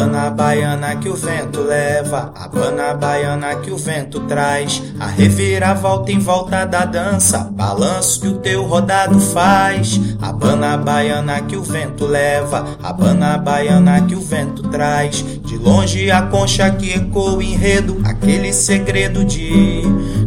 Habana 0.00 0.30
baiana 0.30 0.96
que 0.96 1.10
o 1.10 1.14
vento 1.14 1.60
leva, 1.60 2.32
Habana 2.34 2.94
baiana 2.94 3.56
que 3.56 3.70
o 3.70 3.76
vento 3.76 4.20
traz, 4.20 4.82
a 4.98 5.06
reviravolta 5.06 6.10
em 6.10 6.18
volta 6.18 6.64
da 6.64 6.86
dança, 6.86 7.50
balanço 7.52 8.22
que 8.22 8.28
o 8.28 8.38
teu 8.38 8.64
rodado 8.64 9.20
faz. 9.20 10.00
Habana 10.18 10.78
baiana 10.78 11.42
que 11.42 11.54
o 11.54 11.62
vento 11.62 12.06
leva, 12.06 12.64
Habana 12.82 13.36
baiana 13.36 14.00
que 14.00 14.14
o 14.14 14.22
vento 14.22 14.62
traz, 14.70 15.22
de 15.44 15.58
longe 15.58 16.10
a 16.10 16.22
concha 16.22 16.70
que 16.70 16.94
ecoa 16.94 17.34
o 17.34 17.42
enredo, 17.42 18.00
aquele 18.02 18.54
segredo 18.54 19.22
de 19.22 19.82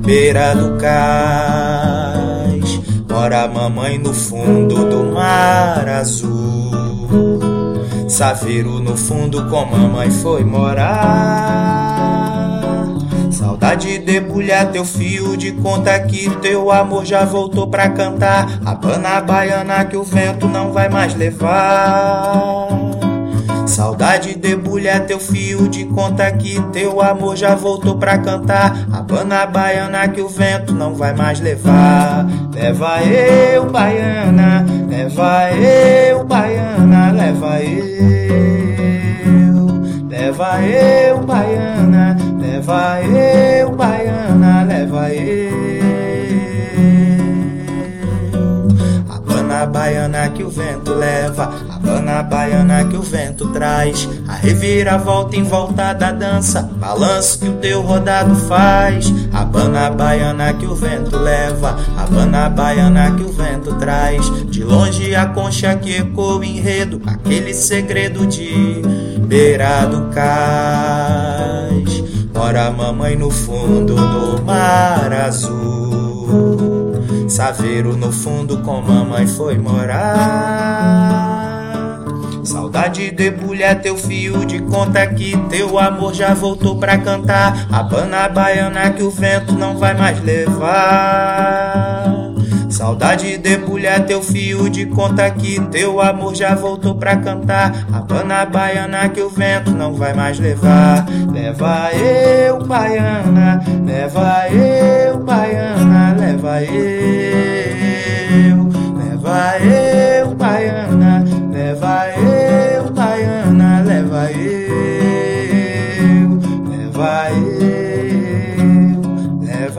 beira 0.05 0.53
do 0.53 0.77
cais. 0.77 0.93
Mora 3.09 3.41
a 3.41 3.47
mamãe 3.47 3.97
no 3.97 4.13
fundo 4.13 4.87
do 4.87 5.03
mar 5.15 5.89
azul. 5.89 6.82
Saveiro 8.13 8.79
no 8.79 8.95
fundo 8.95 9.49
com 9.49 9.65
mamãe 9.65 10.11
foi 10.11 10.43
morar. 10.43 10.93
Saudade 13.31 13.97
debulha 13.97 14.67
teu 14.67 14.85
fio 14.85 15.35
de 15.35 15.51
conta 15.53 15.99
que 16.01 16.29
teu 16.37 16.71
amor 16.71 17.05
já 17.05 17.25
voltou 17.25 17.67
pra 17.67 17.89
cantar. 17.89 18.59
A 18.63 18.75
bana 18.75 19.19
baiana 19.19 19.83
que 19.85 19.97
o 19.97 20.03
vento 20.03 20.47
não 20.47 20.71
vai 20.71 20.89
mais 20.89 21.15
levar. 21.15 22.67
Saudade 23.65 24.35
debulha 24.35 24.99
teu 24.99 25.19
fio 25.19 25.67
de 25.67 25.85
conta 25.85 26.31
que 26.33 26.61
teu 26.71 27.01
amor 27.01 27.35
já 27.35 27.55
voltou 27.55 27.97
pra 27.97 28.19
cantar. 28.19 28.85
A 28.93 29.01
bana 29.01 29.47
baiana 29.47 30.07
que 30.07 30.21
o 30.21 30.29
vento 30.29 30.71
não 30.71 30.93
vai 30.93 31.15
mais 31.15 31.39
levar. 31.39 32.27
Leva 32.53 33.01
eu, 33.01 33.65
baiana, 33.71 34.63
leva 34.87 35.51
eu, 35.51 36.23
baiana, 36.23 36.82
leva 37.23 37.63
eu. 37.63 37.83
Leva 40.09 40.61
eu, 40.61 41.19
baiana, 41.19 42.17
leva 42.37 43.01
eu, 43.01 43.71
baiana, 43.71 44.63
leva 44.63 45.13
eu. 45.13 45.82
Habana 49.63 49.65
baiana 49.65 50.29
que 50.29 50.43
o 50.43 50.49
vento 50.49 50.93
leva, 50.93 51.53
Habana 51.69 52.21
baiana 52.21 52.83
que 52.83 52.97
o 52.97 53.01
vento 53.01 53.47
traz, 53.47 54.09
a 54.27 54.33
reviravolta 54.33 55.37
em 55.37 55.43
volta 55.43 55.93
da 55.93 56.11
dança, 56.11 56.69
balanço 56.75 57.39
que 57.39 57.47
o 57.47 57.53
teu 57.53 57.81
rodado 57.81 58.35
faz. 58.35 59.13
Habana 59.31 59.89
baiana 59.89 60.53
que 60.53 60.65
o 60.65 60.75
vento 60.75 61.17
leva, 61.17 61.77
Habana 61.97 62.49
baiana 62.49 63.11
que 63.11 63.23
o 63.23 63.31
vento 63.31 63.73
traz, 63.75 64.29
de 64.49 64.65
longe 64.65 65.15
a 65.15 65.27
concha 65.27 65.73
que 65.77 65.95
ecoa 65.95 66.39
o 66.39 66.43
enredo, 66.43 67.01
aquele 67.05 67.53
segredo 67.53 68.27
de 68.27 68.81
beira 69.25 69.85
do 69.85 70.09
cais. 70.13 72.03
Mora 72.33 72.67
a 72.67 72.71
mamãe 72.71 73.15
no 73.15 73.31
fundo 73.31 73.95
do 73.95 74.43
mar 74.43 75.13
azul. 75.13 75.92
Saveiro 77.33 77.97
no 77.97 78.11
fundo 78.11 78.59
com 78.59 78.79
mamãe 78.79 79.25
foi 79.25 79.57
morar. 79.57 80.03
Saudade 82.43 83.09
debulha 83.09 83.73
teu 83.73 83.97
fio 83.97 84.45
de 84.45 84.59
conta 84.61 85.07
que 85.07 85.35
teu 85.49 85.79
amor 85.79 86.13
já 86.13 86.35
voltou 86.35 86.77
pra 86.77 86.95
cantar. 86.99 87.65
A 87.71 87.81
bana 87.81 88.29
baiana 88.29 88.91
que 88.91 89.01
o 89.01 89.09
vento 89.09 89.53
não 89.53 89.79
vai 89.79 89.95
mais 89.95 90.23
levar. 90.23 92.03
Saudade 92.69 93.35
debulha 93.39 93.99
teu 93.99 94.21
fio 94.21 94.69
de 94.69 94.85
conta 94.85 95.27
que 95.31 95.59
teu 95.71 95.99
amor 95.99 96.35
já 96.35 96.53
voltou 96.53 96.93
pra 96.93 97.17
cantar. 97.17 97.87
A 97.91 97.99
bana 97.99 98.45
baiana 98.45 99.09
que 99.09 99.21
o 99.21 99.29
vento 99.31 99.71
não 99.71 99.95
vai 99.95 100.13
mais 100.13 100.37
levar. 100.37 101.07
Leva 101.31 101.89
eu, 101.93 102.63
baiana, 102.63 103.59
leva 103.83 104.47
eu, 104.49 105.17
baiana. 105.17 105.62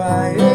fire 0.05 0.54